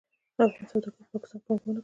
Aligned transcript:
افغان 0.43 0.65
سوداګرو 0.71 0.97
په 0.99 1.05
پاکستان 1.11 1.39
پانګونه 1.45 1.71
کړې. 1.75 1.79